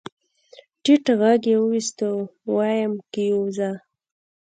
[0.83, 1.99] ټيټ غږ يې واېست
[2.55, 3.71] ويم کېوځه.